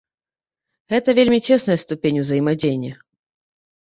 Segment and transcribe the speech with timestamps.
[0.93, 2.93] Гэта вельмі цесная ступень узаемадзеяння.